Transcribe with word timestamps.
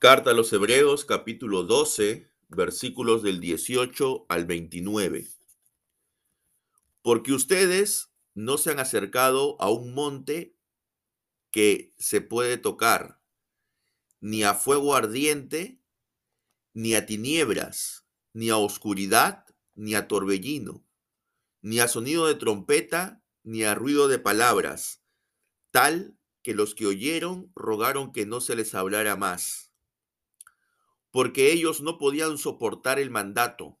Carta 0.00 0.30
a 0.30 0.32
los 0.32 0.52
Hebreos 0.52 1.04
capítulo 1.04 1.64
12, 1.64 2.30
versículos 2.50 3.24
del 3.24 3.40
18 3.40 4.26
al 4.28 4.46
29. 4.46 5.26
Porque 7.02 7.32
ustedes 7.32 8.12
no 8.32 8.58
se 8.58 8.70
han 8.70 8.78
acercado 8.78 9.60
a 9.60 9.72
un 9.72 9.94
monte 9.94 10.54
que 11.50 11.94
se 11.98 12.20
puede 12.20 12.58
tocar, 12.58 13.20
ni 14.20 14.44
a 14.44 14.54
fuego 14.54 14.94
ardiente, 14.94 15.80
ni 16.74 16.94
a 16.94 17.04
tinieblas, 17.04 18.06
ni 18.32 18.50
a 18.50 18.56
oscuridad, 18.56 19.46
ni 19.74 19.96
a 19.96 20.06
torbellino, 20.06 20.86
ni 21.60 21.80
a 21.80 21.88
sonido 21.88 22.28
de 22.28 22.36
trompeta, 22.36 23.24
ni 23.42 23.64
a 23.64 23.74
ruido 23.74 24.06
de 24.06 24.20
palabras, 24.20 25.02
tal 25.72 26.16
que 26.42 26.54
los 26.54 26.76
que 26.76 26.86
oyeron 26.86 27.50
rogaron 27.56 28.12
que 28.12 28.26
no 28.26 28.40
se 28.40 28.54
les 28.54 28.76
hablara 28.76 29.16
más 29.16 29.67
porque 31.10 31.52
ellos 31.52 31.80
no 31.80 31.98
podían 31.98 32.38
soportar 32.38 32.98
el 32.98 33.10
mandato 33.10 33.78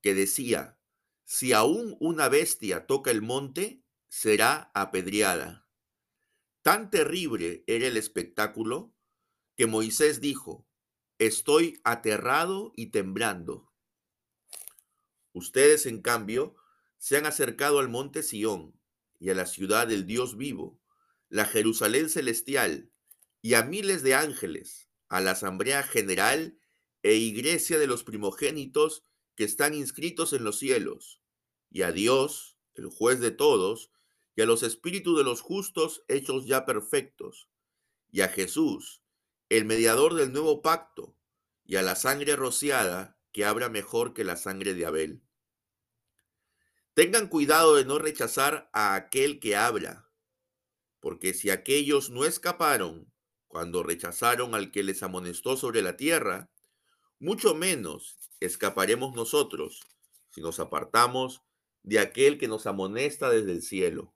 que 0.00 0.14
decía, 0.14 0.78
si 1.24 1.52
aún 1.52 1.96
una 2.00 2.28
bestia 2.28 2.86
toca 2.86 3.10
el 3.10 3.22
monte, 3.22 3.84
será 4.08 4.70
apedreada. 4.74 5.68
Tan 6.62 6.90
terrible 6.90 7.64
era 7.66 7.86
el 7.86 7.96
espectáculo 7.96 8.94
que 9.56 9.66
Moisés 9.66 10.20
dijo, 10.20 10.68
estoy 11.18 11.80
aterrado 11.84 12.72
y 12.76 12.86
temblando. 12.86 13.72
Ustedes, 15.32 15.86
en 15.86 16.02
cambio, 16.02 16.56
se 16.98 17.16
han 17.16 17.26
acercado 17.26 17.78
al 17.78 17.88
monte 17.88 18.22
Sión 18.22 18.78
y 19.18 19.30
a 19.30 19.34
la 19.34 19.46
ciudad 19.46 19.86
del 19.86 20.06
Dios 20.06 20.36
vivo, 20.36 20.80
la 21.28 21.44
Jerusalén 21.44 22.08
celestial, 22.08 22.90
y 23.40 23.54
a 23.54 23.62
miles 23.62 24.02
de 24.02 24.14
ángeles, 24.14 24.88
a 25.12 25.20
la 25.20 25.32
Asamblea 25.32 25.82
General 25.82 26.58
e 27.02 27.16
Iglesia 27.16 27.78
de 27.78 27.86
los 27.86 28.02
primogénitos 28.02 29.04
que 29.34 29.44
están 29.44 29.74
inscritos 29.74 30.32
en 30.32 30.42
los 30.42 30.58
cielos, 30.58 31.20
y 31.68 31.82
a 31.82 31.92
Dios, 31.92 32.56
el 32.72 32.86
juez 32.86 33.20
de 33.20 33.30
todos, 33.30 33.90
y 34.34 34.40
a 34.40 34.46
los 34.46 34.62
espíritus 34.62 35.18
de 35.18 35.24
los 35.24 35.42
justos 35.42 36.02
hechos 36.08 36.46
ya 36.46 36.64
perfectos, 36.64 37.50
y 38.10 38.22
a 38.22 38.28
Jesús, 38.28 39.02
el 39.50 39.66
mediador 39.66 40.14
del 40.14 40.32
nuevo 40.32 40.62
pacto, 40.62 41.14
y 41.62 41.76
a 41.76 41.82
la 41.82 41.94
sangre 41.94 42.34
rociada 42.34 43.18
que 43.32 43.44
habla 43.44 43.68
mejor 43.68 44.14
que 44.14 44.24
la 44.24 44.36
sangre 44.36 44.72
de 44.72 44.86
Abel. 44.86 45.22
Tengan 46.94 47.28
cuidado 47.28 47.76
de 47.76 47.84
no 47.84 47.98
rechazar 47.98 48.70
a 48.72 48.94
aquel 48.94 49.40
que 49.40 49.56
habla, 49.56 50.10
porque 51.00 51.34
si 51.34 51.50
aquellos 51.50 52.08
no 52.08 52.24
escaparon, 52.24 53.11
cuando 53.52 53.82
rechazaron 53.82 54.54
al 54.54 54.70
que 54.70 54.82
les 54.82 55.02
amonestó 55.02 55.58
sobre 55.58 55.82
la 55.82 55.98
tierra, 55.98 56.48
mucho 57.18 57.54
menos 57.54 58.18
escaparemos 58.40 59.14
nosotros 59.14 59.82
si 60.30 60.40
nos 60.40 60.58
apartamos 60.58 61.42
de 61.82 61.98
aquel 61.98 62.38
que 62.38 62.48
nos 62.48 62.66
amonesta 62.66 63.28
desde 63.28 63.52
el 63.52 63.60
cielo. 63.60 64.14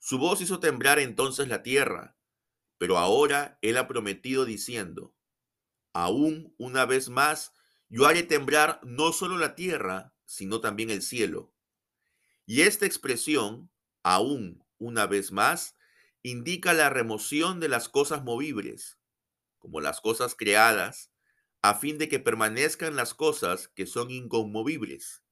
Su 0.00 0.18
voz 0.18 0.40
hizo 0.40 0.58
temblar 0.58 0.98
entonces 0.98 1.46
la 1.46 1.62
tierra, 1.62 2.16
pero 2.78 2.98
ahora 2.98 3.60
él 3.62 3.76
ha 3.76 3.86
prometido 3.86 4.44
diciendo, 4.44 5.14
aún 5.92 6.52
una 6.58 6.86
vez 6.86 7.10
más 7.10 7.52
yo 7.88 8.06
haré 8.06 8.24
temblar 8.24 8.80
no 8.82 9.12
solo 9.12 9.38
la 9.38 9.54
tierra, 9.54 10.16
sino 10.24 10.60
también 10.60 10.90
el 10.90 11.02
cielo. 11.02 11.54
Y 12.44 12.62
esta 12.62 12.86
expresión, 12.86 13.70
aún 14.02 14.64
una 14.78 15.06
vez 15.06 15.30
más, 15.30 15.76
indica 16.22 16.72
la 16.72 16.90
remoción 16.90 17.60
de 17.60 17.68
las 17.68 17.88
cosas 17.88 18.24
movibles, 18.24 18.98
como 19.58 19.80
las 19.80 20.00
cosas 20.00 20.34
creadas, 20.34 21.10
a 21.62 21.74
fin 21.74 21.98
de 21.98 22.08
que 22.08 22.18
permanezcan 22.18 22.96
las 22.96 23.14
cosas 23.14 23.68
que 23.68 23.86
son 23.86 24.10
inconmovibles. 24.10 25.22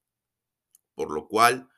Por 0.94 1.12
lo 1.12 1.28
cual, 1.28 1.68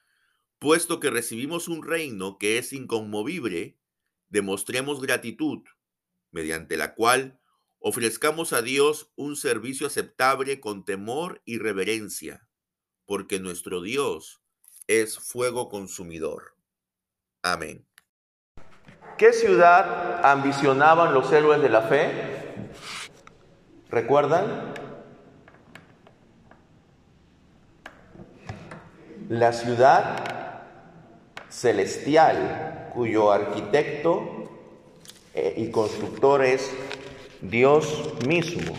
puesto 0.59 1.01
que 1.01 1.11
recibimos 1.11 1.69
un 1.69 1.85
reino 1.85 2.39
que 2.39 2.59
es 2.59 2.73
inconmovible, 2.73 3.79
demostremos 4.29 5.01
gratitud, 5.01 5.63
mediante 6.31 6.77
la 6.77 6.95
cual 6.95 7.41
ofrezcamos 7.79 8.53
a 8.53 8.63
Dios 8.63 9.11
un 9.17 9.37
servicio 9.37 9.87
aceptable 9.87 10.61
con 10.61 10.85
temor 10.85 11.43
y 11.45 11.59
reverencia, 11.59 12.49
porque 13.07 13.41
nuestro 13.41 13.81
Dios 13.81 14.43
es 14.87 15.19
fuego 15.19 15.69
consumidor. 15.69 16.57
Amén. 17.43 17.90
¿Qué 19.21 19.35
ciudad 19.35 20.25
ambicionaban 20.25 21.13
los 21.13 21.31
héroes 21.31 21.61
de 21.61 21.69
la 21.69 21.83
fe? 21.83 22.11
¿Recuerdan? 23.91 24.73
La 29.29 29.53
ciudad 29.53 30.17
celestial, 31.51 32.89
cuyo 32.95 33.31
arquitecto 33.31 34.49
y 35.35 35.71
constructor 35.71 36.43
es 36.43 36.73
Dios 37.43 38.15
mismo. 38.27 38.73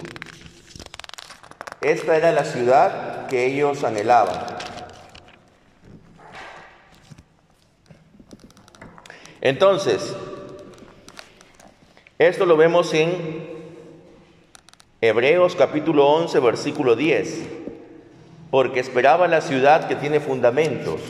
Esta 1.81 2.18
era 2.18 2.31
la 2.31 2.46
ciudad 2.46 3.28
que 3.28 3.46
ellos 3.46 3.84
anhelaban. 3.84 4.44
Entonces, 9.41 10.16
esto 12.28 12.46
lo 12.46 12.56
vemos 12.56 12.94
en 12.94 13.50
Hebreos 15.02 15.56
capítulo 15.56 16.08
11, 16.08 16.40
versículo 16.40 16.96
10. 16.96 17.48
Porque 18.52 18.80
esperaba 18.80 19.28
la 19.28 19.42
ciudad 19.42 19.88
que 19.88 19.96
tiene 19.96 20.20
fundamentos, 20.20 21.02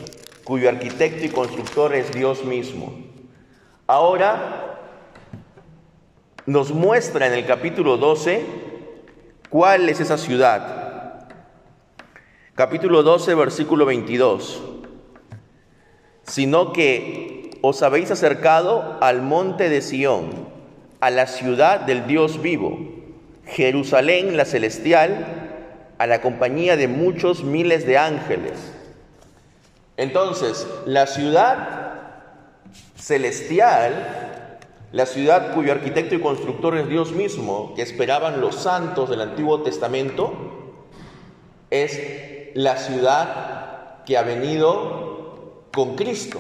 cuyo 0.45 0.69
arquitecto 0.69 1.25
y 1.25 1.29
constructor 1.29 1.93
es 1.93 2.13
Dios 2.13 2.45
mismo. 2.45 2.93
Ahora 3.87 4.79
nos 6.45 6.71
muestra 6.71 7.27
en 7.27 7.33
el 7.33 7.45
capítulo 7.45 7.97
12 7.97 8.45
cuál 9.49 9.89
es 9.89 9.99
esa 9.99 10.17
ciudad. 10.17 11.27
Capítulo 12.55 13.03
12, 13.03 13.35
versículo 13.35 13.85
22. 13.85 14.61
Sino 16.23 16.71
que 16.71 17.49
os 17.61 17.83
habéis 17.83 18.11
acercado 18.11 18.97
al 19.01 19.21
monte 19.21 19.67
de 19.67 19.81
Sión 19.81 20.60
a 21.01 21.09
la 21.09 21.25
ciudad 21.25 21.81
del 21.81 22.05
Dios 22.07 22.41
vivo, 22.41 22.79
Jerusalén 23.45 24.37
la 24.37 24.45
celestial, 24.45 25.25
a 25.97 26.07
la 26.07 26.21
compañía 26.21 26.77
de 26.77 26.87
muchos 26.87 27.43
miles 27.43 27.85
de 27.85 27.97
ángeles. 27.97 28.71
Entonces, 29.97 30.67
la 30.85 31.07
ciudad 31.07 31.91
celestial, 32.95 34.59
la 34.91 35.07
ciudad 35.07 35.53
cuyo 35.53 35.71
arquitecto 35.71 36.15
y 36.15 36.21
constructor 36.21 36.77
es 36.77 36.87
Dios 36.87 37.11
mismo, 37.11 37.73
que 37.75 37.81
esperaban 37.81 38.39
los 38.39 38.55
santos 38.55 39.09
del 39.09 39.21
Antiguo 39.21 39.63
Testamento, 39.63 40.33
es 41.71 41.99
la 42.53 42.77
ciudad 42.77 44.03
que 44.05 44.17
ha 44.17 44.23
venido 44.23 45.65
con 45.73 45.95
Cristo 45.95 46.39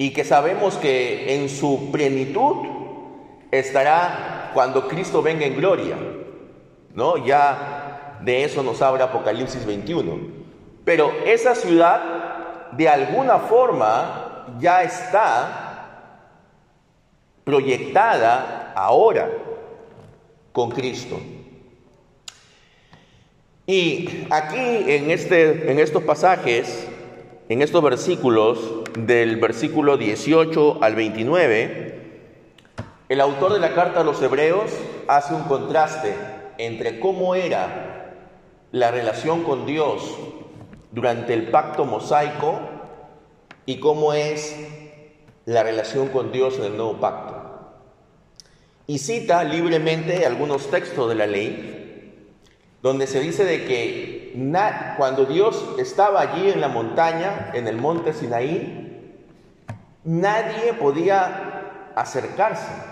y 0.00 0.14
que 0.14 0.24
sabemos 0.24 0.76
que 0.76 1.34
en 1.34 1.50
su 1.50 1.90
plenitud 1.92 2.66
estará 3.50 4.50
cuando 4.54 4.88
Cristo 4.88 5.20
venga 5.20 5.44
en 5.44 5.54
gloria. 5.54 5.94
¿No? 6.94 7.18
Ya 7.18 8.16
de 8.22 8.44
eso 8.44 8.62
nos 8.62 8.80
habla 8.80 9.04
Apocalipsis 9.04 9.66
21. 9.66 10.18
Pero 10.86 11.12
esa 11.26 11.54
ciudad 11.54 12.70
de 12.72 12.88
alguna 12.88 13.40
forma 13.40 14.56
ya 14.58 14.84
está 14.84 16.16
proyectada 17.44 18.72
ahora 18.74 19.30
con 20.50 20.70
Cristo. 20.70 21.20
Y 23.66 24.26
aquí 24.30 24.56
en, 24.86 25.10
este, 25.10 25.70
en 25.70 25.78
estos 25.78 26.02
pasajes 26.04 26.88
en 27.50 27.62
estos 27.62 27.82
versículos, 27.82 28.60
del 28.96 29.34
versículo 29.38 29.96
18 29.96 30.84
al 30.84 30.94
29, 30.94 32.00
el 33.08 33.20
autor 33.20 33.54
de 33.54 33.58
la 33.58 33.74
carta 33.74 34.02
a 34.02 34.04
los 34.04 34.22
hebreos 34.22 34.70
hace 35.08 35.34
un 35.34 35.42
contraste 35.42 36.14
entre 36.58 37.00
cómo 37.00 37.34
era 37.34 38.14
la 38.70 38.92
relación 38.92 39.42
con 39.42 39.66
Dios 39.66 40.16
durante 40.92 41.34
el 41.34 41.50
pacto 41.50 41.84
mosaico 41.84 42.60
y 43.66 43.80
cómo 43.80 44.12
es 44.12 44.56
la 45.44 45.64
relación 45.64 46.06
con 46.06 46.30
Dios 46.30 46.56
en 46.58 46.66
el 46.66 46.76
nuevo 46.76 47.00
pacto. 47.00 47.34
Y 48.86 48.98
cita 48.98 49.42
libremente 49.42 50.24
algunos 50.24 50.70
textos 50.70 51.08
de 51.08 51.16
la 51.16 51.26
ley 51.26 52.36
donde 52.80 53.08
se 53.08 53.18
dice 53.18 53.44
de 53.44 53.64
que 53.64 54.19
cuando 54.96 55.24
Dios 55.24 55.74
estaba 55.78 56.20
allí 56.20 56.50
en 56.50 56.60
la 56.60 56.68
montaña, 56.68 57.50
en 57.54 57.68
el 57.68 57.76
monte 57.76 58.12
Sinaí, 58.12 59.26
nadie 60.04 60.74
podía 60.74 61.92
acercarse. 61.94 62.90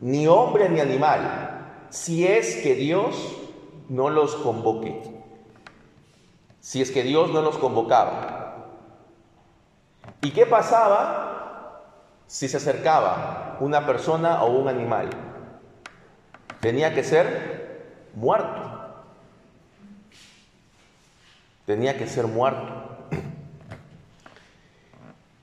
ni 0.00 0.26
hombre 0.26 0.68
ni 0.70 0.80
animal, 0.80 1.86
si 1.90 2.26
es 2.26 2.56
que 2.62 2.74
Dios 2.74 3.36
no 3.90 4.08
los 4.08 4.34
convoque, 4.36 5.02
si 6.60 6.80
es 6.80 6.90
que 6.90 7.02
Dios 7.02 7.30
no 7.30 7.42
los 7.42 7.58
convocaba. 7.58 8.68
¿Y 10.22 10.30
qué 10.30 10.46
pasaba 10.46 11.82
si 12.26 12.48
se 12.48 12.56
acercaba 12.56 13.58
una 13.60 13.86
persona 13.86 14.42
o 14.42 14.50
un 14.50 14.68
animal? 14.68 15.10
Tenía 16.60 16.94
que 16.94 17.04
ser 17.04 18.08
muerto. 18.14 18.79
Tenía 21.70 21.96
que 21.96 22.08
ser 22.08 22.26
muerto. 22.26 22.66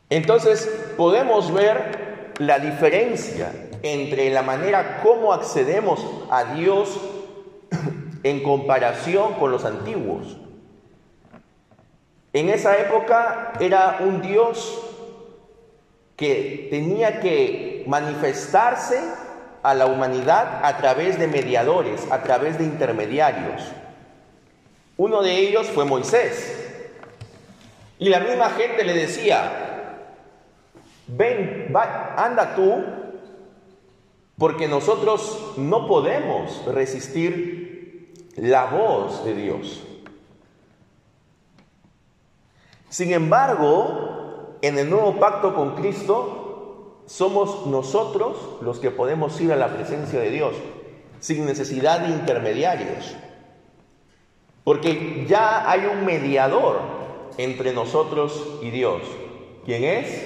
Entonces 0.09 0.69
podemos 0.97 1.53
ver 1.53 2.33
la 2.39 2.59
diferencia 2.59 3.53
entre 3.81 4.29
la 4.29 4.41
manera 4.41 4.99
como 5.03 5.31
accedemos 5.31 6.05
a 6.29 6.53
Dios 6.53 6.99
en 8.23 8.43
comparación 8.43 9.35
con 9.35 9.51
los 9.51 9.63
antiguos. 9.63 10.35
En 12.33 12.49
esa 12.49 12.77
época 12.77 13.53
era 13.61 13.99
un 14.01 14.21
Dios 14.21 14.81
que 16.17 16.67
tenía 16.69 17.21
que 17.21 17.85
manifestarse 17.87 18.99
a 19.63 19.73
la 19.73 19.85
humanidad 19.85 20.59
a 20.65 20.75
través 20.75 21.17
de 21.17 21.27
mediadores, 21.27 22.05
a 22.11 22.21
través 22.21 22.57
de 22.57 22.65
intermediarios. 22.65 23.63
Uno 24.97 25.21
de 25.21 25.37
ellos 25.37 25.67
fue 25.67 25.85
Moisés. 25.85 26.65
Y 27.99 28.09
la 28.09 28.19
misma 28.19 28.49
gente 28.51 28.83
le 28.83 28.93
decía, 28.93 30.03
ven, 31.07 31.73
anda 32.17 32.55
tú, 32.55 32.83
porque 34.37 34.67
nosotros 34.67 35.53
no 35.57 35.87
podemos 35.87 36.65
resistir 36.65 38.13
la 38.35 38.65
voz 38.65 39.25
de 39.25 39.33
Dios. 39.33 39.83
Sin 42.89 43.11
embargo, 43.11 44.57
en 44.61 44.77
el 44.77 44.89
nuevo 44.89 45.19
pacto 45.19 45.53
con 45.55 45.75
Cristo, 45.75 47.03
somos 47.07 47.65
nosotros 47.65 48.37
los 48.61 48.79
que 48.79 48.91
podemos 48.91 49.39
ir 49.41 49.51
a 49.51 49.55
la 49.55 49.69
presencia 49.69 50.19
de 50.19 50.29
Dios, 50.29 50.55
sin 51.19 51.45
necesidad 51.45 52.01
de 52.01 52.09
intermediarios. 52.09 53.15
Porque 54.67 55.25
ya 55.29 55.71
hay 55.71 55.85
un 55.85 56.03
mediador 56.03 56.81
entre 57.37 57.71
nosotros 57.71 58.59
y 58.61 58.69
Dios. 58.69 59.01
¿Quién 59.63 59.85
es? 59.85 60.25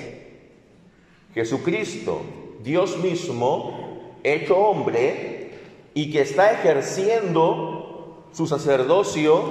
Jesucristo, 1.36 2.24
Dios 2.64 2.98
mismo, 2.98 4.18
hecho 4.24 4.58
hombre, 4.58 5.52
y 5.94 6.12
que 6.12 6.22
está 6.22 6.54
ejerciendo 6.54 8.26
su 8.34 8.48
sacerdocio 8.48 9.44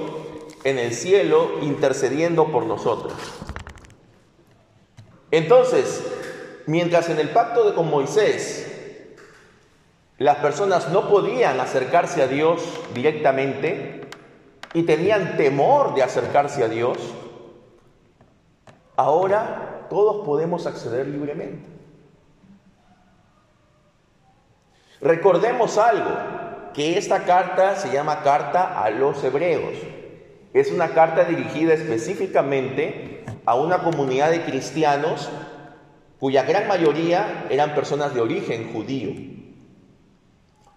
en 0.65 0.77
el 0.77 0.93
cielo, 0.93 1.51
intercediendo 1.61 2.51
por 2.51 2.65
nosotros. 2.65 3.13
Entonces, 5.31 6.03
mientras 6.67 7.07
en 7.07 7.19
el 7.19 7.29
pacto 7.29 7.63
de 7.63 7.75
con 7.75 7.89
Moisés 7.89 8.67
las 10.17 10.39
personas 10.39 10.89
no 10.89 11.07
podían 11.07 11.61
acercarse 11.61 12.21
a 12.21 12.27
Dios 12.27 12.61
directamente 12.93 14.00
y 14.73 14.83
tenían 14.83 15.37
temor 15.37 15.95
de 15.95 16.03
acercarse 16.03 16.63
a 16.63 16.67
Dios, 16.67 16.97
ahora 18.95 19.87
todos 19.89 20.25
podemos 20.25 20.65
acceder 20.65 21.07
libremente. 21.07 21.65
Recordemos 25.01 25.77
algo, 25.77 26.11
que 26.73 26.97
esta 26.97 27.25
carta 27.25 27.75
se 27.75 27.91
llama 27.91 28.21
carta 28.23 28.81
a 28.81 28.89
los 28.89 29.21
hebreos. 29.23 29.73
Es 30.53 30.71
una 30.71 30.89
carta 30.89 31.23
dirigida 31.25 31.73
específicamente 31.73 33.25
a 33.45 33.55
una 33.55 33.79
comunidad 33.79 34.31
de 34.31 34.43
cristianos 34.43 35.29
cuya 36.19 36.43
gran 36.43 36.67
mayoría 36.67 37.47
eran 37.49 37.73
personas 37.73 38.13
de 38.13 38.21
origen 38.21 38.71
judío. 38.71 39.11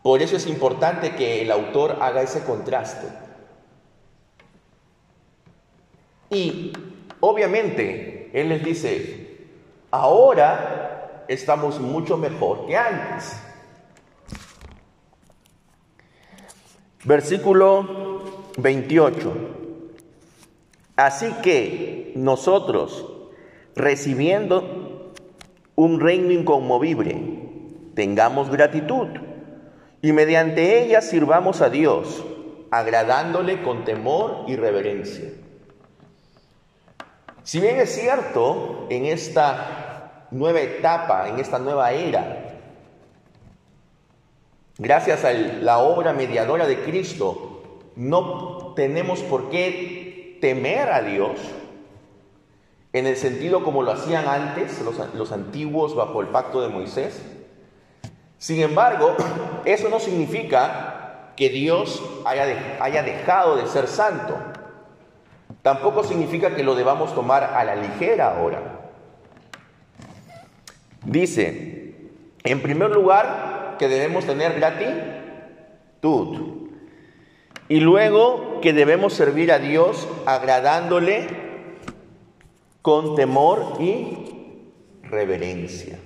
Por 0.02 0.22
eso 0.22 0.36
es 0.36 0.46
importante 0.46 1.14
que 1.16 1.42
el 1.42 1.50
autor 1.50 1.98
haga 2.00 2.22
ese 2.22 2.44
contraste. 2.44 3.23
Y 6.34 6.72
obviamente 7.20 8.28
él 8.32 8.48
les 8.48 8.64
dice, 8.64 9.46
ahora 9.92 11.24
estamos 11.28 11.78
mucho 11.78 12.16
mejor 12.16 12.66
que 12.66 12.76
antes. 12.76 13.40
Versículo 17.04 18.50
28. 18.56 19.32
Así 20.96 21.32
que 21.40 22.12
nosotros, 22.16 23.06
recibiendo 23.76 25.12
un 25.76 26.00
reino 26.00 26.32
inconmovible, 26.32 27.16
tengamos 27.94 28.50
gratitud 28.50 29.06
y 30.02 30.12
mediante 30.12 30.82
ella 30.82 31.00
sirvamos 31.00 31.60
a 31.60 31.70
Dios, 31.70 32.24
agradándole 32.72 33.62
con 33.62 33.84
temor 33.84 34.46
y 34.48 34.56
reverencia. 34.56 35.30
Si 37.44 37.60
bien 37.60 37.78
es 37.78 37.94
cierto, 37.94 38.86
en 38.90 39.06
esta 39.06 40.26
nueva 40.32 40.60
etapa, 40.60 41.28
en 41.28 41.38
esta 41.38 41.58
nueva 41.58 41.92
era, 41.92 42.44
Gracias 44.76 45.24
a 45.24 45.32
la 45.32 45.78
obra 45.78 46.12
mediadora 46.12 46.66
de 46.66 46.82
Cristo, 46.82 47.80
no 47.94 48.72
tenemos 48.74 49.20
por 49.20 49.48
qué 49.48 50.36
temer 50.40 50.90
a 50.90 51.00
Dios 51.00 51.38
en 52.92 53.06
el 53.06 53.16
sentido 53.16 53.62
como 53.62 53.84
lo 53.84 53.92
hacían 53.92 54.26
antes 54.26 54.82
los, 55.14 55.30
antiguos 55.30 55.94
bajo 55.94 56.20
el 56.22 56.26
pacto 56.26 56.60
de 56.60 56.70
Moisés. 56.70 57.22
Sin 58.38 58.60
embargo, 58.62 59.14
eso 59.64 59.88
no 59.88 60.00
significa 60.00 61.32
que 61.36 61.50
Dios 61.50 62.02
haya, 62.24 63.02
dejado 63.04 63.54
de 63.54 63.68
ser 63.68 63.86
santo. 63.86 64.36
Tampoco 65.64 66.04
significa 66.04 66.54
que 66.54 66.62
lo 66.62 66.74
debamos 66.74 67.14
tomar 67.14 67.42
a 67.42 67.64
la 67.64 67.74
ligera 67.74 68.36
ahora. 68.36 68.90
Dice, 71.06 72.10
en 72.42 72.60
primer 72.60 72.90
lugar, 72.90 73.76
que 73.78 73.88
debemos 73.88 74.26
tener 74.26 74.60
gratitud. 74.60 75.08
Y 77.70 77.80
luego 77.80 78.60
que 78.60 78.74
debemos 78.74 79.14
servir 79.14 79.50
a 79.50 79.58
Dios 79.58 80.06
agradándole 80.26 81.28
con 82.82 83.16
temor 83.16 83.78
y 83.80 84.18
reverencia. 85.02 85.98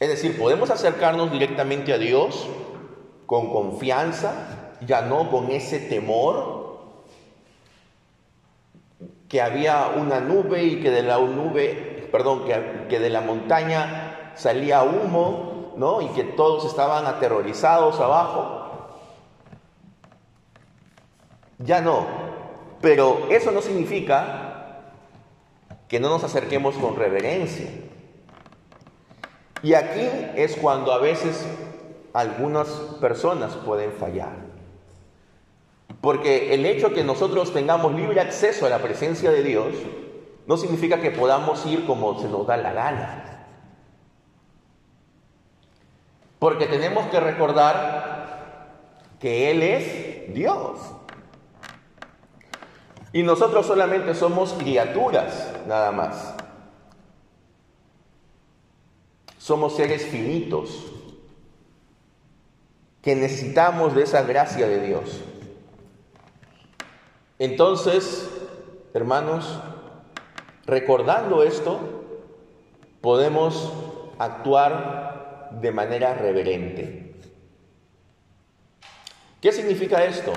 Es 0.00 0.08
decir, 0.08 0.38
podemos 0.38 0.70
acercarnos 0.70 1.30
directamente 1.30 1.92
a 1.92 1.98
Dios 1.98 2.48
con 3.26 3.52
confianza, 3.52 4.72
ya 4.86 5.02
no 5.02 5.30
con 5.30 5.50
ese 5.50 5.80
temor 5.80 6.57
que 9.28 9.42
había 9.42 9.88
una 9.96 10.20
nube 10.20 10.62
y 10.64 10.80
que 10.80 10.90
de 10.90 11.02
la 11.02 11.18
nube, 11.18 12.08
perdón, 12.10 12.44
que, 12.44 12.86
que 12.88 12.98
de 12.98 13.10
la 13.10 13.20
montaña 13.20 14.32
salía 14.34 14.82
humo 14.82 15.48
y 16.00 16.08
que 16.08 16.24
todos 16.24 16.64
estaban 16.64 17.06
aterrorizados 17.06 18.00
abajo. 18.00 18.64
Ya 21.58 21.80
no. 21.80 22.04
Pero 22.80 23.28
eso 23.30 23.52
no 23.52 23.62
significa 23.62 24.94
que 25.86 26.00
no 26.00 26.08
nos 26.08 26.24
acerquemos 26.24 26.74
con 26.76 26.96
reverencia. 26.96 27.70
Y 29.62 29.74
aquí 29.74 30.08
es 30.34 30.56
cuando 30.56 30.92
a 30.92 30.98
veces 30.98 31.46
algunas 32.12 32.68
personas 33.00 33.54
pueden 33.54 33.92
fallar. 33.92 34.47
Porque 36.00 36.54
el 36.54 36.64
hecho 36.64 36.92
que 36.92 37.02
nosotros 37.02 37.52
tengamos 37.52 37.92
libre 37.94 38.20
acceso 38.20 38.66
a 38.66 38.68
la 38.68 38.78
presencia 38.78 39.30
de 39.30 39.42
Dios 39.42 39.74
no 40.46 40.56
significa 40.56 41.00
que 41.00 41.10
podamos 41.10 41.66
ir 41.66 41.86
como 41.86 42.20
se 42.20 42.28
nos 42.28 42.46
da 42.46 42.56
la 42.56 42.72
gana. 42.72 43.46
Porque 46.38 46.66
tenemos 46.66 47.06
que 47.08 47.18
recordar 47.18 48.18
que 49.18 49.50
Él 49.50 49.62
es 49.62 50.34
Dios. 50.34 50.78
Y 53.12 53.22
nosotros 53.22 53.66
solamente 53.66 54.14
somos 54.14 54.52
criaturas, 54.52 55.52
nada 55.66 55.90
más. 55.90 56.34
Somos 59.38 59.74
seres 59.76 60.06
finitos 60.06 60.84
que 63.02 63.16
necesitamos 63.16 63.94
de 63.94 64.02
esa 64.02 64.22
gracia 64.22 64.68
de 64.68 64.86
Dios. 64.86 65.22
Entonces, 67.38 68.28
hermanos, 68.94 69.60
recordando 70.66 71.44
esto, 71.44 71.78
podemos 73.00 73.72
actuar 74.18 75.50
de 75.60 75.70
manera 75.70 76.14
reverente. 76.14 77.14
¿Qué 79.40 79.52
significa 79.52 80.04
esto? 80.04 80.32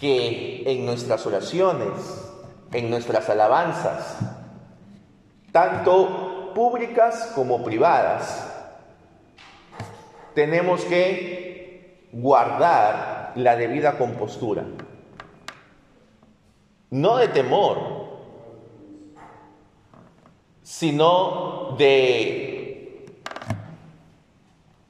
Que 0.00 0.62
en 0.66 0.86
nuestras 0.86 1.26
oraciones, 1.26 1.92
en 2.72 2.88
nuestras 2.88 3.28
alabanzas, 3.28 4.18
tanto 5.52 6.52
públicas 6.54 7.32
como 7.34 7.62
privadas, 7.62 8.50
tenemos 10.34 10.84
que 10.86 12.08
guardar 12.12 13.32
la 13.36 13.56
debida 13.56 13.98
compostura. 13.98 14.64
No 16.94 17.16
de 17.16 17.26
temor, 17.26 17.76
sino 20.62 21.74
de 21.76 23.04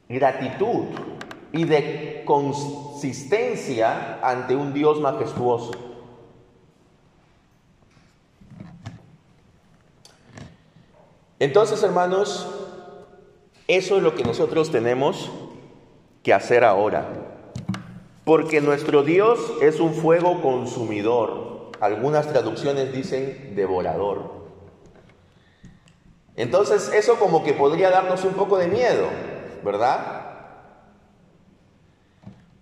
gratitud 0.06 0.84
y 1.50 1.64
de 1.64 2.23
consistencia 2.26 4.20
ante 4.23 4.54
un 4.54 4.75
Dios 4.75 5.00
majestuoso. 5.00 5.70
Entonces, 11.38 11.82
hermanos, 11.82 12.46
eso 13.66 13.96
es 13.96 14.02
lo 14.02 14.14
que 14.14 14.25
nosotros 14.25 14.70
tenemos 14.70 15.30
que 16.23 16.34
hacer 16.34 16.64
ahora. 16.64 17.08
Porque 18.26 18.61
nuestro 18.61 19.04
Dios 19.04 19.40
es 19.62 19.80
un 19.80 19.94
fuego 19.94 20.42
consumidor. 20.42 21.53
Algunas 21.85 22.26
traducciones 22.26 22.95
dicen 22.95 23.53
devorador. 23.55 24.47
Entonces 26.35 26.91
eso 26.95 27.19
como 27.19 27.45
que 27.45 27.53
podría 27.53 27.91
darnos 27.91 28.25
un 28.25 28.33
poco 28.33 28.57
de 28.57 28.69
miedo, 28.69 29.07
¿verdad? 29.62 30.25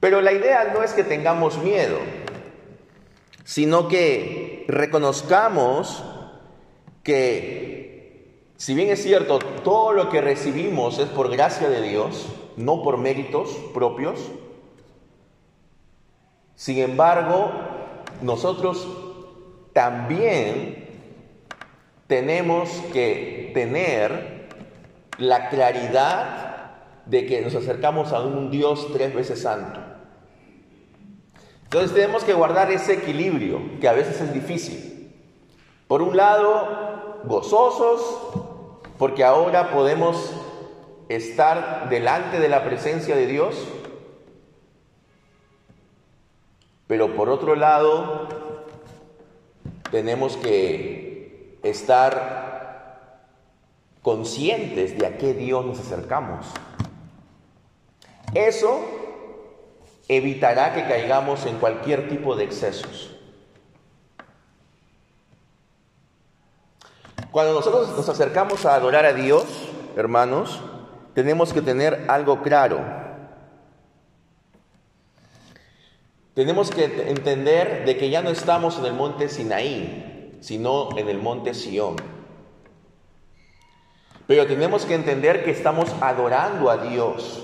Pero 0.01 0.21
la 0.23 0.33
idea 0.33 0.73
no 0.75 0.83
es 0.83 0.93
que 0.93 1.05
tengamos 1.05 1.59
miedo, 1.59 1.99
sino 3.45 3.87
que 3.87 4.65
reconozcamos 4.67 6.03
que, 7.05 8.49
si 8.57 8.75
bien 8.75 8.91
es 8.91 9.05
cierto, 9.05 9.39
todo 9.39 9.93
lo 9.93 10.09
que 10.09 10.21
recibimos 10.21 10.99
es 10.99 11.07
por 11.07 11.31
gracia 11.31 11.69
de 11.69 11.81
Dios, 11.81 12.27
no 12.57 12.83
por 12.83 12.97
méritos 12.99 13.51
propios, 13.73 14.19
sin 16.57 16.79
embargo, 16.79 17.53
nosotros 18.21 18.87
también 19.73 20.83
tenemos 22.07 22.69
que 22.93 23.51
tener 23.55 24.49
la 25.19 25.49
claridad 25.49 26.53
de 27.07 27.27
que 27.27 27.41
nos 27.41 27.55
acercamos 27.55 28.13
a 28.13 28.21
un 28.21 28.51
Dios 28.51 28.89
tres 28.93 29.15
veces 29.15 29.43
santo. 29.43 29.81
Entonces 31.65 31.95
tenemos 31.95 32.23
que 32.25 32.35
guardar 32.35 32.71
ese 32.71 32.95
equilibrio, 32.95 33.81
que 33.81 33.89
a 33.89 33.93
veces 33.93 34.21
es 34.21 34.33
difícil. 34.35 35.11
Por 35.89 36.03
un 36.03 36.17
lado, 36.17 37.21
gozosos, 37.25 38.83
porque 38.99 39.25
ahora 39.25 39.71
podemos 39.73 40.35
estar 41.09 41.89
delante 41.89 42.41
de 42.41 42.49
la 42.49 42.63
presencia 42.65 43.17
de 43.17 43.27
Dios, 43.27 43.57
pero 46.87 47.17
por 47.17 47.31
otro 47.31 47.57
lado, 47.57 48.29
tenemos 49.93 50.39
que 50.39 51.59
estar 51.63 53.29
conscientes 54.03 54.99
de 54.99 55.07
a 55.07 55.19
qué 55.19 55.35
Dios 55.35 55.65
nos 55.65 55.79
acercamos. 55.79 56.47
Eso 58.35 58.81
evitará 60.09 60.75
que 60.75 60.89
caigamos 60.89 61.45
en 61.45 61.59
cualquier 61.59 62.09
tipo 62.09 62.35
de 62.35 62.45
excesos. 62.45 63.15
Cuando 67.31 67.53
nosotros 67.53 67.95
nos 67.95 68.09
acercamos 68.09 68.65
a 68.65 68.75
adorar 68.75 69.05
a 69.05 69.13
Dios, 69.13 69.45
hermanos, 69.95 70.61
tenemos 71.15 71.53
que 71.53 71.61
tener 71.61 72.07
algo 72.09 72.43
claro. 72.43 73.02
Tenemos 76.35 76.71
que 76.71 76.85
entender 77.11 77.85
de 77.85 77.99
que 77.99 78.09
ya 78.09 78.23
no 78.23 78.31
estamos 78.31 78.79
en 78.79 78.87
el 78.87 78.95
monte 78.95 79.29
Sinaí, 79.29 80.39
sino 80.41 80.97
en 80.97 81.09
el 81.09 81.19
monte 81.19 81.53
Sión. 81.53 81.97
Pero 84.27 84.47
tenemos 84.47 84.87
que 84.87 84.95
entender 84.95 85.45
que 85.45 85.51
estamos 85.51 85.91
adorando 86.01 86.71
a 86.71 86.79
Dios. 86.79 87.43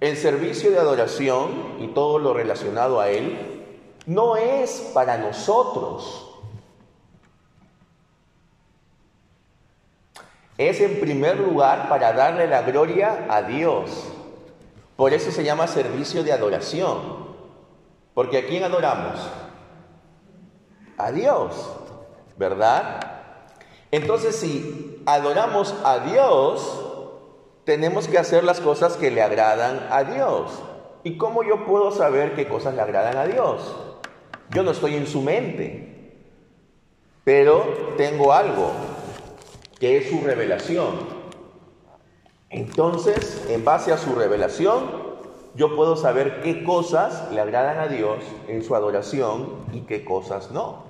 El 0.00 0.16
servicio 0.16 0.70
de 0.70 0.78
adoración 0.78 1.76
y 1.78 1.88
todo 1.88 2.18
lo 2.18 2.34
relacionado 2.34 3.00
a 3.00 3.08
él 3.08 3.66
no 4.06 4.36
es 4.36 4.90
para 4.92 5.16
nosotros. 5.16 6.26
Es 10.58 10.80
en 10.80 10.98
primer 11.00 11.38
lugar 11.38 11.88
para 11.88 12.12
darle 12.12 12.48
la 12.48 12.62
gloria 12.62 13.26
a 13.28 13.42
Dios. 13.42 14.08
Por 15.00 15.14
eso 15.14 15.30
se 15.30 15.44
llama 15.44 15.66
servicio 15.66 16.22
de 16.22 16.30
adoración. 16.30 16.98
Porque 18.12 18.36
¿a 18.36 18.46
quién 18.46 18.64
adoramos? 18.64 19.18
A 20.98 21.10
Dios, 21.10 21.54
¿verdad? 22.36 23.00
Entonces 23.92 24.36
si 24.36 25.02
adoramos 25.06 25.74
a 25.84 26.00
Dios, 26.00 26.84
tenemos 27.64 28.08
que 28.08 28.18
hacer 28.18 28.44
las 28.44 28.60
cosas 28.60 28.98
que 28.98 29.10
le 29.10 29.22
agradan 29.22 29.86
a 29.90 30.04
Dios. 30.04 30.50
¿Y 31.02 31.16
cómo 31.16 31.44
yo 31.44 31.64
puedo 31.64 31.92
saber 31.92 32.34
qué 32.34 32.46
cosas 32.46 32.74
le 32.74 32.82
agradan 32.82 33.16
a 33.16 33.24
Dios? 33.24 33.74
Yo 34.50 34.62
no 34.62 34.72
estoy 34.72 34.96
en 34.96 35.06
su 35.06 35.22
mente, 35.22 36.20
pero 37.24 37.94
tengo 37.96 38.34
algo, 38.34 38.70
que 39.78 39.96
es 39.96 40.10
su 40.10 40.20
revelación. 40.20 41.19
Entonces, 42.50 43.46
en 43.48 43.64
base 43.64 43.92
a 43.92 43.96
su 43.96 44.14
revelación, 44.16 45.10
yo 45.54 45.76
puedo 45.76 45.96
saber 45.96 46.42
qué 46.42 46.64
cosas 46.64 47.30
le 47.32 47.40
agradan 47.40 47.78
a 47.78 47.86
Dios 47.86 48.24
en 48.48 48.64
su 48.64 48.74
adoración 48.74 49.64
y 49.72 49.82
qué 49.82 50.04
cosas 50.04 50.50
no. 50.50 50.84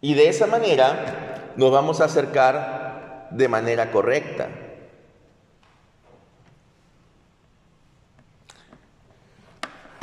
Y 0.00 0.14
de 0.14 0.28
esa 0.28 0.46
manera 0.46 1.52
nos 1.56 1.70
vamos 1.70 2.00
a 2.00 2.06
acercar 2.06 3.28
de 3.30 3.48
manera 3.48 3.92
correcta. 3.92 4.48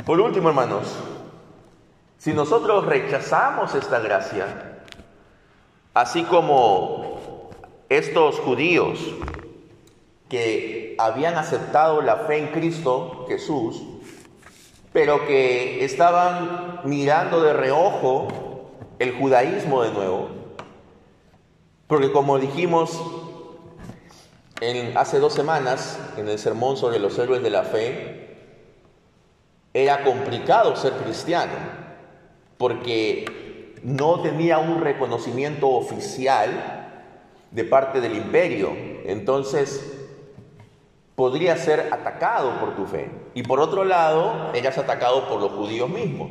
Por 0.06 0.20
último, 0.20 0.48
hermanos, 0.48 0.94
si 2.16 2.32
nosotros 2.32 2.86
rechazamos 2.86 3.74
esta 3.74 3.98
gracia, 3.98 4.80
así 5.92 6.24
como 6.24 7.07
estos 7.88 8.38
judíos 8.40 8.98
que 10.28 10.94
habían 10.98 11.36
aceptado 11.36 12.02
la 12.02 12.16
fe 12.16 12.38
en 12.38 12.48
Cristo 12.48 13.24
Jesús, 13.28 13.82
pero 14.92 15.26
que 15.26 15.84
estaban 15.84 16.80
mirando 16.84 17.42
de 17.42 17.52
reojo 17.52 18.72
el 18.98 19.14
judaísmo 19.16 19.82
de 19.82 19.92
nuevo, 19.92 20.28
porque 21.86 22.12
como 22.12 22.38
dijimos 22.38 23.00
en, 24.60 24.96
hace 24.98 25.18
dos 25.18 25.32
semanas 25.32 25.98
en 26.16 26.28
el 26.28 26.38
sermón 26.38 26.76
sobre 26.76 26.98
los 26.98 27.18
héroes 27.18 27.42
de 27.42 27.50
la 27.50 27.62
fe, 27.62 28.36
era 29.72 30.04
complicado 30.04 30.76
ser 30.76 30.92
cristiano, 30.94 31.52
porque 32.58 33.74
no 33.82 34.20
tenía 34.20 34.58
un 34.58 34.80
reconocimiento 34.80 35.68
oficial 35.68 36.77
de 37.50 37.64
parte 37.64 38.00
del 38.00 38.16
imperio. 38.16 38.70
Entonces, 39.04 39.98
podría 41.14 41.56
ser 41.56 41.88
atacado 41.92 42.60
por 42.60 42.76
tu 42.76 42.86
fe. 42.86 43.10
Y 43.34 43.42
por 43.42 43.58
otro 43.58 43.84
lado, 43.84 44.52
eras 44.54 44.78
atacado 44.78 45.28
por 45.28 45.40
los 45.40 45.50
judíos 45.50 45.90
mismos. 45.90 46.30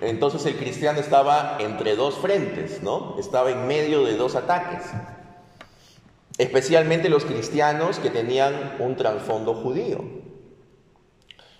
Entonces 0.00 0.44
el 0.46 0.56
cristiano 0.56 1.00
estaba 1.00 1.56
entre 1.60 1.96
dos 1.96 2.16
frentes, 2.16 2.82
¿no? 2.82 3.16
Estaba 3.18 3.50
en 3.50 3.66
medio 3.66 4.04
de 4.04 4.16
dos 4.16 4.34
ataques. 4.34 4.90
Especialmente 6.38 7.08
los 7.08 7.24
cristianos 7.24 7.98
que 7.98 8.10
tenían 8.10 8.76
un 8.78 8.96
trasfondo 8.96 9.54
judío. 9.54 10.00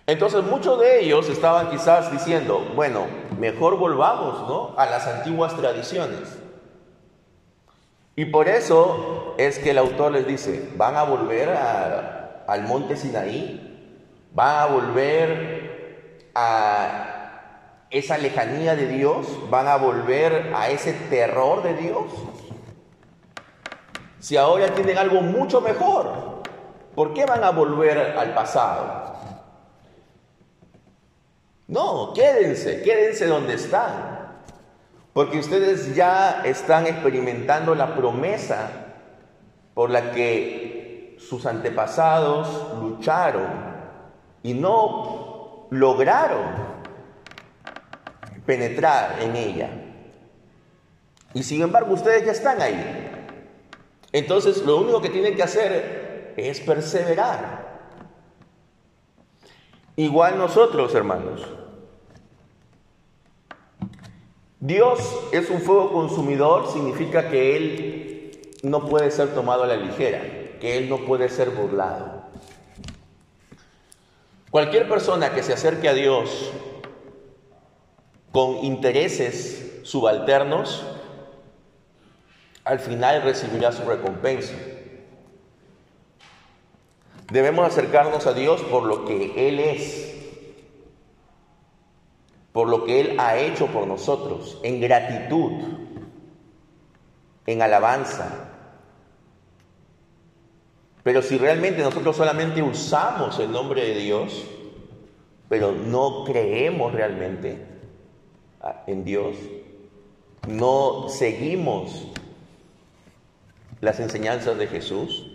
Entonces 0.06 0.42
muchos 0.44 0.80
de 0.80 1.00
ellos 1.00 1.28
estaban 1.28 1.70
quizás 1.70 2.10
diciendo, 2.10 2.72
bueno, 2.74 3.06
mejor 3.38 3.78
volvamos, 3.78 4.48
¿no? 4.48 4.74
A 4.78 4.86
las 4.86 5.06
antiguas 5.06 5.56
tradiciones. 5.56 6.38
Y 8.16 8.26
por 8.26 8.48
eso 8.48 9.34
es 9.38 9.58
que 9.58 9.70
el 9.70 9.78
autor 9.78 10.12
les 10.12 10.26
dice, 10.26 10.70
van 10.76 10.96
a 10.96 11.02
volver 11.02 11.50
al 12.46 12.62
monte 12.62 12.96
Sinaí, 12.96 14.28
van 14.32 14.56
a 14.56 14.66
volver 14.66 16.30
a 16.34 17.14
esa 17.94 18.18
lejanía 18.18 18.74
de 18.74 18.88
Dios? 18.88 19.26
¿Van 19.50 19.68
a 19.68 19.76
volver 19.76 20.52
a 20.54 20.68
ese 20.68 20.92
terror 20.92 21.62
de 21.62 21.74
Dios? 21.74 22.04
Si 24.18 24.36
ahora 24.36 24.74
tienen 24.74 24.98
algo 24.98 25.20
mucho 25.20 25.60
mejor, 25.60 26.42
¿por 26.94 27.14
qué 27.14 27.24
van 27.24 27.44
a 27.44 27.50
volver 27.50 27.98
al 28.18 28.34
pasado? 28.34 29.14
No, 31.68 32.12
quédense, 32.14 32.82
quédense 32.82 33.26
donde 33.26 33.54
están. 33.54 34.23
Porque 35.14 35.38
ustedes 35.38 35.94
ya 35.94 36.42
están 36.44 36.88
experimentando 36.88 37.74
la 37.76 37.94
promesa 37.94 38.68
por 39.72 39.88
la 39.88 40.10
que 40.10 41.16
sus 41.20 41.46
antepasados 41.46 42.78
lucharon 42.80 43.46
y 44.42 44.54
no 44.54 45.68
lograron 45.70 46.74
penetrar 48.44 49.22
en 49.22 49.36
ella. 49.36 49.70
Y 51.32 51.44
sin 51.44 51.62
embargo 51.62 51.94
ustedes 51.94 52.26
ya 52.26 52.32
están 52.32 52.60
ahí. 52.60 53.10
Entonces 54.10 54.62
lo 54.64 54.78
único 54.78 55.00
que 55.00 55.10
tienen 55.10 55.36
que 55.36 55.44
hacer 55.44 56.34
es 56.36 56.58
perseverar. 56.58 57.64
Igual 59.94 60.38
nosotros, 60.38 60.92
hermanos. 60.92 61.63
Dios 64.64 64.98
es 65.30 65.50
un 65.50 65.60
fuego 65.60 65.92
consumidor, 65.92 66.72
significa 66.72 67.28
que 67.28 67.54
Él 67.54 68.58
no 68.62 68.86
puede 68.86 69.10
ser 69.10 69.34
tomado 69.34 69.64
a 69.64 69.66
la 69.66 69.76
ligera, 69.76 70.22
que 70.58 70.78
Él 70.78 70.88
no 70.88 71.04
puede 71.04 71.28
ser 71.28 71.50
burlado. 71.50 72.22
Cualquier 74.50 74.88
persona 74.88 75.34
que 75.34 75.42
se 75.42 75.52
acerque 75.52 75.86
a 75.86 75.92
Dios 75.92 76.50
con 78.32 78.64
intereses 78.64 79.82
subalternos, 79.82 80.82
al 82.64 82.78
final 82.78 83.20
recibirá 83.20 83.70
su 83.70 83.84
recompensa. 83.84 84.54
Debemos 87.30 87.66
acercarnos 87.66 88.26
a 88.26 88.32
Dios 88.32 88.62
por 88.62 88.84
lo 88.84 89.04
que 89.04 89.46
Él 89.46 89.60
es, 89.60 90.13
por 92.54 92.68
lo 92.68 92.84
que 92.84 93.00
Él 93.00 93.16
ha 93.18 93.36
hecho 93.36 93.66
por 93.66 93.88
nosotros, 93.88 94.60
en 94.62 94.80
gratitud, 94.80 95.50
en 97.46 97.62
alabanza. 97.62 98.52
Pero 101.02 101.20
si 101.20 101.36
realmente 101.36 101.82
nosotros 101.82 102.16
solamente 102.16 102.62
usamos 102.62 103.40
el 103.40 103.50
nombre 103.50 103.84
de 103.84 103.96
Dios, 103.96 104.44
pero 105.48 105.72
no 105.72 106.22
creemos 106.24 106.92
realmente 106.92 107.66
en 108.86 109.04
Dios, 109.04 109.34
no 110.46 111.08
seguimos 111.08 112.06
las 113.80 113.98
enseñanzas 113.98 114.56
de 114.58 114.68
Jesús, 114.68 115.26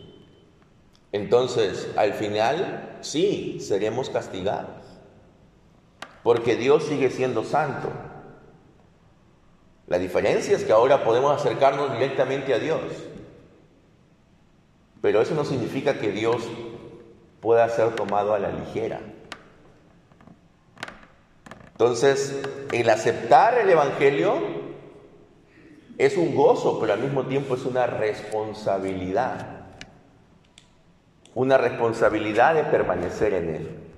entonces, 1.11 1.91
al 1.97 2.13
final, 2.13 2.97
sí, 3.01 3.57
seremos 3.59 4.09
castigados. 4.09 4.78
Porque 6.29 6.55
Dios 6.55 6.83
sigue 6.83 7.09
siendo 7.09 7.43
santo. 7.43 7.89
La 9.87 9.97
diferencia 9.97 10.55
es 10.55 10.63
que 10.63 10.71
ahora 10.71 11.03
podemos 11.03 11.35
acercarnos 11.35 11.91
directamente 11.91 12.53
a 12.53 12.59
Dios. 12.59 12.81
Pero 15.01 15.23
eso 15.23 15.33
no 15.33 15.43
significa 15.43 15.97
que 15.97 16.11
Dios 16.11 16.47
pueda 17.39 17.67
ser 17.69 17.95
tomado 17.95 18.35
a 18.35 18.37
la 18.37 18.51
ligera. 18.51 18.99
Entonces, 21.71 22.43
el 22.73 22.91
aceptar 22.91 23.57
el 23.57 23.71
Evangelio 23.71 24.35
es 25.97 26.15
un 26.15 26.35
gozo, 26.35 26.79
pero 26.79 26.93
al 26.93 26.99
mismo 26.99 27.25
tiempo 27.25 27.55
es 27.55 27.65
una 27.65 27.87
responsabilidad 27.87 29.55
una 31.33 31.57
responsabilidad 31.57 32.53
de 32.53 32.65
permanecer 32.65 33.33
en 33.33 33.49
Él. 33.49 33.88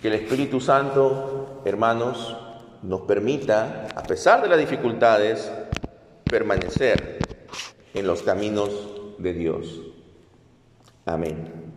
Que 0.00 0.08
el 0.08 0.14
Espíritu 0.14 0.60
Santo, 0.60 1.60
hermanos, 1.64 2.36
nos 2.82 3.02
permita, 3.02 3.88
a 3.94 4.02
pesar 4.02 4.42
de 4.42 4.48
las 4.48 4.58
dificultades, 4.58 5.50
permanecer 6.24 7.18
en 7.92 8.06
los 8.06 8.22
caminos 8.22 8.70
de 9.18 9.32
Dios. 9.34 9.80
Amén. 11.04 11.69